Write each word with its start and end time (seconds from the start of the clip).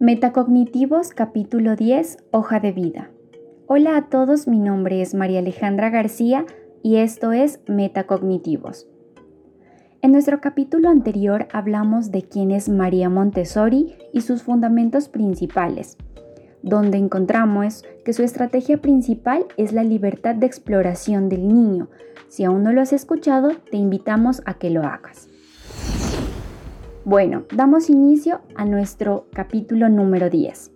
Metacognitivos 0.00 1.08
capítulo 1.12 1.74
10 1.74 2.18
Hoja 2.30 2.60
de 2.60 2.70
vida. 2.70 3.10
Hola 3.66 3.96
a 3.96 4.08
todos, 4.08 4.46
mi 4.46 4.60
nombre 4.60 5.02
es 5.02 5.12
María 5.12 5.40
Alejandra 5.40 5.90
García 5.90 6.46
y 6.84 6.98
esto 6.98 7.32
es 7.32 7.58
Metacognitivos. 7.66 8.86
En 10.00 10.12
nuestro 10.12 10.40
capítulo 10.40 10.88
anterior 10.88 11.48
hablamos 11.52 12.12
de 12.12 12.22
quién 12.22 12.52
es 12.52 12.68
María 12.68 13.10
Montessori 13.10 13.96
y 14.12 14.20
sus 14.20 14.44
fundamentos 14.44 15.08
principales, 15.08 15.96
donde 16.62 16.96
encontramos 16.96 17.84
que 18.04 18.12
su 18.12 18.22
estrategia 18.22 18.80
principal 18.80 19.46
es 19.56 19.72
la 19.72 19.82
libertad 19.82 20.36
de 20.36 20.46
exploración 20.46 21.28
del 21.28 21.48
niño. 21.48 21.88
Si 22.28 22.44
aún 22.44 22.62
no 22.62 22.70
lo 22.70 22.82
has 22.82 22.92
escuchado, 22.92 23.50
te 23.68 23.78
invitamos 23.78 24.42
a 24.46 24.54
que 24.54 24.70
lo 24.70 24.84
hagas. 24.84 25.28
Bueno, 27.08 27.44
damos 27.50 27.88
inicio 27.88 28.42
a 28.54 28.66
nuestro 28.66 29.28
capítulo 29.32 29.88
número 29.88 30.28
10. 30.28 30.70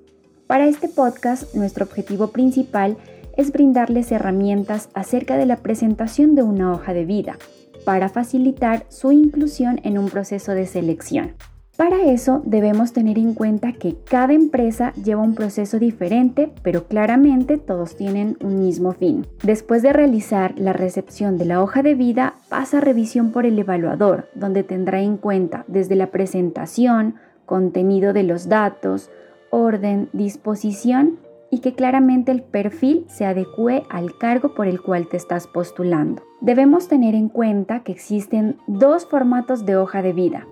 Para 0.46 0.66
este 0.66 0.88
podcast, 0.88 1.54
nuestro 1.54 1.84
objetivo 1.84 2.28
principal 2.28 2.96
es 3.36 3.52
brindarles 3.52 4.10
herramientas 4.12 4.88
acerca 4.94 5.36
de 5.36 5.44
la 5.44 5.58
presentación 5.58 6.34
de 6.34 6.42
una 6.42 6.72
hoja 6.72 6.94
de 6.94 7.04
vida 7.04 7.36
para 7.84 8.08
facilitar 8.08 8.86
su 8.88 9.12
inclusión 9.12 9.78
en 9.84 9.98
un 9.98 10.08
proceso 10.08 10.52
de 10.52 10.64
selección. 10.64 11.34
Para 11.82 12.04
eso 12.04 12.42
debemos 12.44 12.92
tener 12.92 13.18
en 13.18 13.34
cuenta 13.34 13.72
que 13.72 13.96
cada 14.08 14.34
empresa 14.34 14.92
lleva 14.92 15.20
un 15.20 15.34
proceso 15.34 15.80
diferente, 15.80 16.52
pero 16.62 16.84
claramente 16.86 17.58
todos 17.58 17.96
tienen 17.96 18.36
un 18.40 18.60
mismo 18.60 18.92
fin. 18.92 19.26
Después 19.42 19.82
de 19.82 19.92
realizar 19.92 20.54
la 20.56 20.72
recepción 20.72 21.38
de 21.38 21.44
la 21.44 21.60
hoja 21.60 21.82
de 21.82 21.96
vida, 21.96 22.34
pasa 22.48 22.80
revisión 22.80 23.32
por 23.32 23.46
el 23.46 23.58
evaluador, 23.58 24.28
donde 24.36 24.62
tendrá 24.62 25.00
en 25.00 25.16
cuenta 25.16 25.64
desde 25.66 25.96
la 25.96 26.12
presentación, 26.12 27.16
contenido 27.46 28.12
de 28.12 28.22
los 28.22 28.48
datos, 28.48 29.10
orden, 29.50 30.08
disposición 30.12 31.18
y 31.50 31.58
que 31.58 31.74
claramente 31.74 32.30
el 32.30 32.42
perfil 32.42 33.06
se 33.08 33.24
adecue 33.24 33.82
al 33.90 34.16
cargo 34.18 34.54
por 34.54 34.68
el 34.68 34.80
cual 34.80 35.08
te 35.08 35.16
estás 35.16 35.48
postulando. 35.48 36.22
Debemos 36.40 36.86
tener 36.86 37.16
en 37.16 37.28
cuenta 37.28 37.80
que 37.80 37.90
existen 37.90 38.56
dos 38.68 39.04
formatos 39.04 39.66
de 39.66 39.76
hoja 39.76 40.00
de 40.00 40.12
vida. 40.12 40.46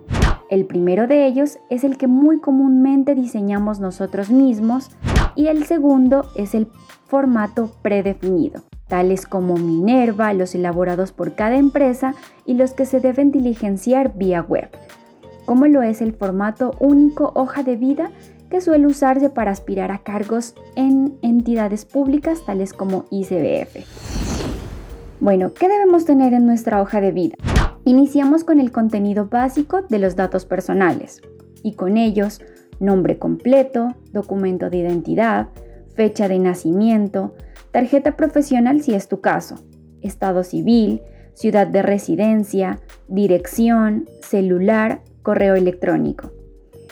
El 0.51 0.65
primero 0.65 1.07
de 1.07 1.27
ellos 1.27 1.59
es 1.69 1.85
el 1.85 1.97
que 1.97 2.07
muy 2.07 2.41
comúnmente 2.41 3.15
diseñamos 3.15 3.79
nosotros 3.79 4.29
mismos 4.29 4.89
y 5.33 5.47
el 5.47 5.63
segundo 5.63 6.29
es 6.35 6.53
el 6.53 6.67
formato 7.07 7.71
predefinido, 7.81 8.61
tales 8.89 9.25
como 9.25 9.55
Minerva, 9.55 10.33
los 10.33 10.53
elaborados 10.53 11.13
por 11.13 11.35
cada 11.35 11.55
empresa 11.55 12.15
y 12.45 12.55
los 12.55 12.73
que 12.73 12.85
se 12.85 12.99
deben 12.99 13.31
diligenciar 13.31 14.13
vía 14.13 14.41
web, 14.41 14.69
como 15.45 15.67
lo 15.67 15.83
es 15.83 16.01
el 16.01 16.11
formato 16.11 16.75
único 16.81 17.31
hoja 17.33 17.63
de 17.63 17.77
vida 17.77 18.11
que 18.49 18.59
suele 18.59 18.87
usarse 18.87 19.29
para 19.29 19.51
aspirar 19.51 19.89
a 19.89 19.99
cargos 19.99 20.53
en 20.75 21.17
entidades 21.21 21.85
públicas 21.85 22.45
tales 22.45 22.73
como 22.73 23.05
ICBF. 23.09 23.85
Bueno, 25.21 25.53
¿qué 25.53 25.69
debemos 25.69 26.03
tener 26.03 26.33
en 26.33 26.45
nuestra 26.45 26.81
hoja 26.81 26.99
de 26.99 27.13
vida? 27.13 27.35
Iniciamos 27.83 28.43
con 28.43 28.59
el 28.59 28.71
contenido 28.71 29.27
básico 29.27 29.81
de 29.81 29.97
los 29.97 30.15
datos 30.15 30.45
personales 30.45 31.21
y 31.63 31.73
con 31.73 31.97
ellos 31.97 32.39
nombre 32.79 33.17
completo, 33.17 33.95
documento 34.11 34.69
de 34.69 34.77
identidad, 34.77 35.49
fecha 35.95 36.27
de 36.27 36.37
nacimiento, 36.37 37.33
tarjeta 37.71 38.15
profesional 38.15 38.81
si 38.81 38.93
es 38.93 39.07
tu 39.07 39.19
caso, 39.19 39.55
estado 40.01 40.43
civil, 40.43 41.01
ciudad 41.33 41.65
de 41.65 41.81
residencia, 41.81 42.79
dirección, 43.07 44.07
celular, 44.21 45.01
correo 45.23 45.55
electrónico. 45.55 46.31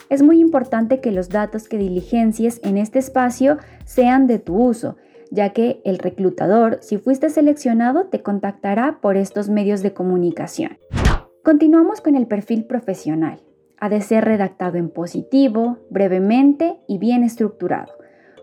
Es 0.09 0.23
muy 0.23 0.39
importante 0.39 1.01
que 1.01 1.11
los 1.11 1.29
datos 1.29 1.67
que 1.67 1.77
diligencies 1.77 2.59
en 2.63 2.77
este 2.77 2.97
espacio 2.97 3.57
sean 3.85 4.25
de 4.25 4.39
tu 4.39 4.55
uso 4.55 4.95
ya 5.31 5.49
que 5.49 5.81
el 5.85 5.99
reclutador, 5.99 6.79
si 6.81 6.97
fuiste 6.97 7.29
seleccionado, 7.29 8.05
te 8.05 8.21
contactará 8.21 8.99
por 9.01 9.17
estos 9.17 9.49
medios 9.49 9.81
de 9.81 9.93
comunicación. 9.93 10.77
Continuamos 11.43 12.01
con 12.01 12.15
el 12.15 12.27
perfil 12.27 12.65
profesional. 12.65 13.41
Ha 13.79 13.89
de 13.89 14.01
ser 14.01 14.25
redactado 14.25 14.77
en 14.77 14.89
positivo, 14.89 15.77
brevemente 15.89 16.77
y 16.87 16.97
bien 16.97 17.23
estructurado, 17.23 17.93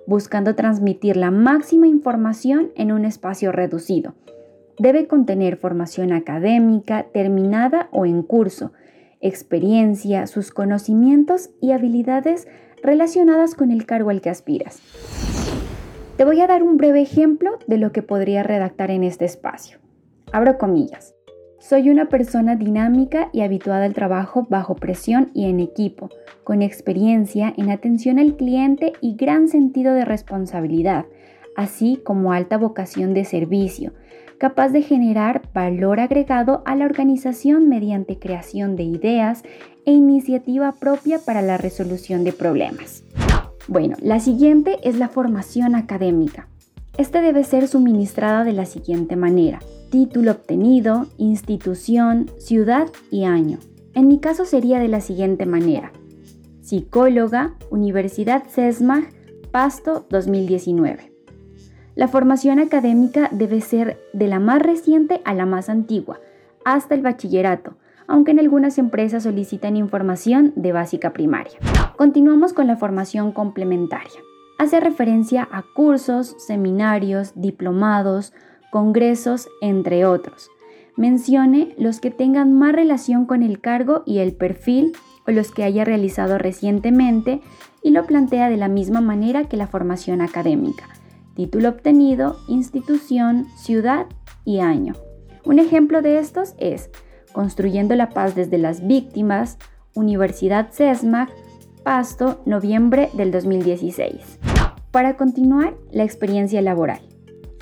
buscando 0.07 0.55
transmitir 0.55 1.17
la 1.17 1.31
máxima 1.31 1.87
información 1.87 2.71
en 2.75 2.93
un 2.93 3.05
espacio 3.05 3.53
reducido. 3.53 4.15
Debe 4.79 5.07
contener 5.07 5.57
formación 5.57 6.13
académica, 6.13 7.07
terminada 7.13 7.89
o 7.93 8.07
en 8.07 8.23
curso, 8.23 8.73
experiencia, 9.21 10.27
sus 10.27 10.51
conocimientos 10.51 11.51
y 11.61 11.73
habilidades 11.73 12.47
relacionadas 12.83 13.55
con 13.55 13.71
el 13.71 13.87
cargo 13.87 14.11
al 14.11 14.21
que 14.21 14.31
aspiras. 14.31 14.81
Te 16.17 16.25
voy 16.25 16.41
a 16.41 16.47
dar 16.47 16.63
un 16.63 16.79
breve 16.79 17.03
ejemplo 17.03 17.59
de 17.67 17.77
lo 17.77 17.93
que 17.93 18.01
podría 18.01 18.43
redactar 18.43 18.91
en 18.91 19.05
este 19.05 19.27
espacio. 19.27 19.79
Abro 20.33 20.57
comillas. 20.57 21.15
Soy 21.59 21.91
una 21.91 22.09
persona 22.09 22.57
dinámica 22.57 23.29
y 23.35 23.43
habituada 23.43 23.85
al 23.85 23.93
trabajo 23.93 24.47
bajo 24.49 24.77
presión 24.77 25.31
y 25.35 25.45
en 25.45 25.61
equipo, 25.61 26.09
con 26.43 26.63
experiencia 26.63 27.53
en 27.59 27.71
atención 27.71 28.19
al 28.19 28.35
cliente 28.37 28.95
y 29.03 29.17
gran 29.17 29.49
sentido 29.49 29.93
de 29.93 30.07
responsabilidad, 30.07 31.05
así 31.55 32.01
como 32.03 32.33
alta 32.33 32.57
vocación 32.57 33.13
de 33.13 33.27
servicio, 33.27 33.93
capaz 34.39 34.71
de 34.71 34.81
generar 34.81 35.43
valor 35.53 36.01
agregado 36.01 36.63
a 36.65 36.77
la 36.77 36.87
organización 36.87 37.69
mediante 37.69 38.19
creación 38.19 38.75
de 38.75 38.85
ideas 38.85 39.43
e 39.85 39.93
iniciativa 39.93 40.73
propia 40.73 41.19
para 41.19 41.43
la 41.43 41.59
resolución 41.59 42.25
de 42.25 42.33
problemas. 42.33 43.05
Bueno, 43.69 43.97
la 44.01 44.21
siguiente 44.21 44.79
es 44.85 44.97
la 44.97 45.09
formación 45.09 45.75
académica. 45.75 46.47
Este 46.99 47.21
debe 47.21 47.43
ser 47.43 47.67
suministrada 47.67 48.45
de 48.45 48.53
la 48.53 48.65
siguiente 48.65 49.17
manera. 49.17 49.59
Título 49.91 50.31
obtenido, 50.31 51.07
institución, 51.19 52.31
ciudad 52.39 52.87
y 53.11 53.25
año. 53.25 53.59
En 53.95 54.07
mi 54.07 54.21
caso 54.21 54.45
sería 54.45 54.79
de 54.79 54.89
la 54.89 55.01
siguiente 55.01 55.47
manera. 55.47 55.91
Psicóloga, 56.63 57.55
Universidad 57.71 58.45
CESMAG, 58.49 59.09
Pasto 59.51 60.07
2019. 60.11 61.13
La 61.97 62.09
formación 62.09 62.61
académica 62.61 63.29
debe 63.33 63.61
ser 63.61 63.99
de 64.13 64.29
la 64.29 64.39
más 64.39 64.63
reciente 64.63 65.21
a 65.25 65.35
la 65.35 65.47
más 65.47 65.69
antigua, 65.69 66.21
hasta 66.65 66.95
el 66.95 67.03
bachillerato, 67.03 67.77
aunque 68.07 68.31
en 68.31 68.39
algunas 68.39 68.79
empresas 68.79 69.25
solicitan 69.25 69.77
información 69.77 70.53
de 70.57 70.73
básica 70.73 71.13
primaria. 71.13 71.59
Continuamos 71.97 72.53
con 72.53 72.67
la 72.67 72.77
formación 72.77 73.33
complementaria. 73.33 74.21
Hace 74.59 74.81
referencia 74.81 75.49
a 75.51 75.63
cursos, 75.63 76.37
seminarios, 76.39 77.33
diplomados, 77.37 78.35
congresos, 78.71 79.49
entre 79.63 80.05
otros. 80.05 80.51
Mencione 80.97 81.75
los 81.79 82.01
que 82.01 82.11
tengan 82.11 82.53
más 82.53 82.75
relación 82.75 83.25
con 83.25 83.43
el 83.43 83.63
cargo 83.63 84.03
y 84.05 84.19
el 84.19 84.35
perfil 84.35 84.93
o 85.27 85.31
los 85.31 85.51
que 85.53 85.65
haya 85.65 85.85
realizado 85.85 86.37
recientemente 86.37 87.41
y 87.83 87.93
lo 87.93 88.05
plantea 88.05 88.51
de 88.51 88.59
la 88.59 88.69
misma 88.69 89.01
manera 89.01 89.45
que 89.45 89.57
la 89.57 89.67
formación 89.67 90.21
académica. 90.21 90.85
Título 91.35 91.71
obtenido, 91.71 92.37
institución, 92.47 93.47
ciudad 93.57 94.05
y 94.45 94.61
año. 94.61 94.93
Un 95.47 95.59
ejemplo 95.59 96.03
de 96.03 96.19
estos 96.19 96.55
es 96.59 96.91
Construyendo 97.33 97.95
la 97.95 98.11
Paz 98.11 98.35
desde 98.35 98.59
las 98.59 98.87
Víctimas, 98.87 99.57
Universidad 99.95 100.73
CESMAC, 100.73 101.31
Pasto, 101.87 102.43
noviembre 102.47 103.11
del 103.13 103.31
2016. 103.31 104.41
Para 104.91 105.17
continuar, 105.17 105.77
la 105.93 106.03
experiencia 106.03 106.61
laboral. 106.61 106.99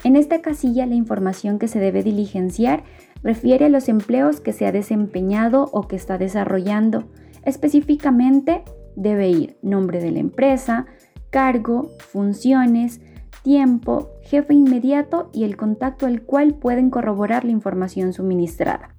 En 0.03 0.15
esta 0.15 0.41
casilla 0.41 0.87
la 0.87 0.95
información 0.95 1.59
que 1.59 1.67
se 1.67 1.77
debe 1.77 2.01
diligenciar 2.01 2.83
refiere 3.21 3.65
a 3.65 3.69
los 3.69 3.87
empleos 3.87 4.41
que 4.41 4.51
se 4.51 4.65
ha 4.65 4.71
desempeñado 4.71 5.69
o 5.71 5.87
que 5.87 5.95
está 5.95 6.17
desarrollando. 6.17 7.03
Específicamente 7.43 8.63
debe 8.95 9.29
ir 9.29 9.59
nombre 9.61 9.99
de 9.99 10.09
la 10.09 10.21
empresa, 10.21 10.87
cargo, 11.29 11.91
funciones, 11.99 13.01
tiempo, 13.43 14.09
jefe 14.23 14.55
inmediato 14.55 15.29
y 15.33 15.43
el 15.43 15.55
contacto 15.55 16.07
al 16.07 16.23
cual 16.23 16.55
pueden 16.55 16.89
corroborar 16.89 17.45
la 17.45 17.51
información 17.51 18.11
suministrada. 18.11 18.89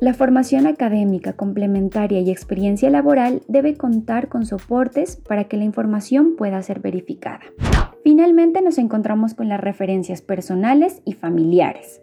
La 0.00 0.12
formación 0.12 0.66
académica 0.66 1.34
complementaria 1.34 2.20
y 2.20 2.30
experiencia 2.30 2.90
laboral 2.90 3.42
debe 3.46 3.76
contar 3.76 4.28
con 4.28 4.44
soportes 4.44 5.16
para 5.16 5.44
que 5.44 5.56
la 5.56 5.64
información 5.64 6.34
pueda 6.36 6.60
ser 6.62 6.80
verificada. 6.80 7.40
Finalmente 8.02 8.60
nos 8.60 8.78
encontramos 8.78 9.34
con 9.34 9.48
las 9.48 9.60
referencias 9.60 10.20
personales 10.20 11.00
y 11.04 11.12
familiares. 11.12 12.02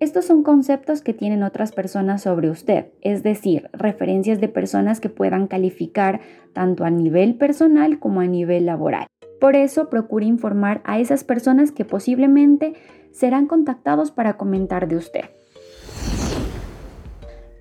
Estos 0.00 0.26
son 0.26 0.42
conceptos 0.42 1.00
que 1.00 1.14
tienen 1.14 1.42
otras 1.42 1.72
personas 1.72 2.22
sobre 2.22 2.50
usted, 2.50 2.88
es 3.00 3.22
decir, 3.22 3.70
referencias 3.72 4.38
de 4.38 4.48
personas 4.48 5.00
que 5.00 5.08
puedan 5.08 5.46
calificar 5.46 6.20
tanto 6.52 6.84
a 6.84 6.90
nivel 6.90 7.36
personal 7.36 7.98
como 7.98 8.20
a 8.20 8.26
nivel 8.26 8.66
laboral. 8.66 9.06
Por 9.40 9.56
eso 9.56 9.88
procure 9.88 10.26
informar 10.26 10.82
a 10.84 10.98
esas 10.98 11.24
personas 11.24 11.72
que 11.72 11.86
posiblemente 11.86 12.74
serán 13.12 13.46
contactados 13.46 14.10
para 14.10 14.36
comentar 14.36 14.88
de 14.88 14.96
usted 14.96 15.24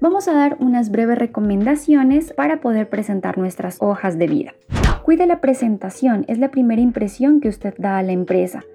vamos 0.04 0.28
a 0.28 0.34
dar 0.34 0.58
unas 0.60 0.92
breves 0.92 1.18
recomendaciones 1.18 2.34
para 2.34 2.60
poder 2.60 2.90
presentar 2.90 3.38
nuestras 3.38 3.78
hojas 3.80 4.18
de 4.18 4.28
vida. 4.28 4.54
Cuide 5.02 5.26
la 5.26 5.40
presentación, 5.40 6.26
es 6.28 6.40
la 6.40 6.52
primera 6.52 6.82
impresión 6.82 7.40
que 7.40 7.48
usted 7.48 7.74
da 7.78 7.98
a 7.98 8.04
la 8.04 8.12
empresa. 8.12 8.66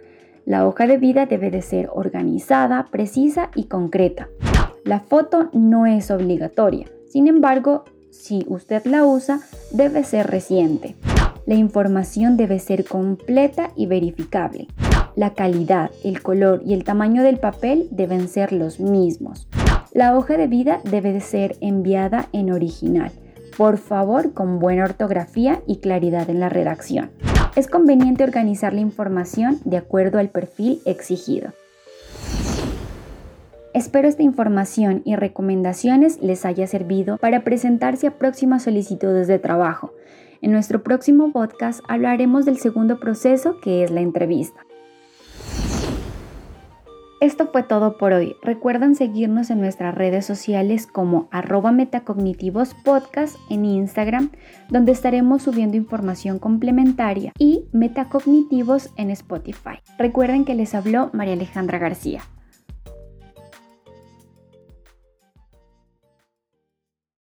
La 0.47 0.67
hoja 0.67 0.87
de 0.87 0.97
vida 0.97 1.27
debe 1.27 1.51
de 1.51 1.61
ser 1.61 1.91
organizada, 1.93 2.87
precisa 2.91 3.51
y 3.55 3.65
concreta. 3.65 4.29
La 4.87 5.01
foto 5.01 5.51
no 5.53 5.85
es 5.85 6.11
obligatoria, 6.11 6.87
sin 7.11 7.29
embargo, 7.29 7.85
si 8.11 8.47
usted 8.49 8.87
la 8.87 9.05
usa, 9.05 9.41
debe 9.71 10.05
ser 10.05 10.29
reciente. 10.29 10.97
La 11.45 11.57
información 11.57 12.39
debe 12.39 12.59
ser 12.59 12.87
completa 12.87 13.71
y 13.77 13.85
verificable. 13.85 14.67
La 15.15 15.35
calidad, 15.35 15.91
el 16.05 16.23
color 16.23 16.63
y 16.65 16.73
el 16.73 16.85
tamaño 16.85 17.23
del 17.23 17.39
papel 17.39 17.89
deben 17.91 18.29
ser 18.29 18.55
los 18.55 18.81
mismos. 18.81 19.47
La 19.99 20.17
hoja 20.17 20.37
de 20.37 20.47
vida 20.47 20.81
debe 20.85 21.13
de 21.13 21.21
ser 21.21 21.57
enviada 21.61 22.29
en 22.33 22.53
original, 22.53 23.11
por 23.57 23.79
favor 23.79 24.33
con 24.33 24.61
buena 24.61 24.85
ortografía 24.85 25.61
y 25.67 25.79
claridad 25.79 26.31
en 26.31 26.39
la 26.39 26.49
redacción. 26.49 27.11
Es 27.57 27.67
conveniente 27.67 28.23
organizar 28.23 28.73
la 28.73 28.81
información 28.81 29.59
de 29.65 29.77
acuerdo 29.77 30.21
al 30.21 30.29
perfil 30.29 30.81
exigido. 30.87 31.53
Espero 33.75 34.07
esta 34.07 34.23
información 34.23 35.03
y 35.05 35.17
recomendaciones 35.17 36.23
les 36.23 36.45
haya 36.45 36.69
servido 36.69 37.17
para 37.17 37.43
presentarse 37.43 38.07
a 38.07 38.19
próximas 38.19 38.63
solicitudes 38.63 39.27
de 39.27 39.41
trabajo. 39.41 39.95
En 40.43 40.53
nuestro 40.53 40.85
próximo 40.85 41.33
podcast 41.33 41.81
hablaremos 41.89 42.45
del 42.45 42.59
segundo 42.59 43.01
proceso 43.01 43.59
que 43.61 43.83
es 43.83 43.91
la 43.91 44.01
entrevista. 44.01 44.68
Esto 47.21 47.49
fue 47.51 47.65
todo 47.65 47.99
por 47.99 48.13
hoy. 48.13 48.37
Recuerden 48.43 48.95
seguirnos 48.95 49.51
en 49.51 49.59
nuestras 49.59 49.93
redes 49.93 50.25
sociales 50.25 50.87
como 50.87 51.29
arroba 51.33 51.73
metacognitivos 51.73 52.75
podcast 52.85 53.37
en 53.51 53.65
Instagram, 53.65 54.31
donde 54.69 54.93
estaremos 54.93 55.43
subiendo 55.43 55.77
información 55.77 56.39
complementaria 56.39 57.33
y 57.37 57.65
metacognitivos 57.73 58.91
en 58.97 59.11
Spotify. 59.11 59.81
Recuerden 59.99 60.45
que 60.45 60.55
les 60.55 60.77
habló 60.77 61.11
María 61.13 61.33
Alejandra 61.33 61.79
García. 61.79 62.23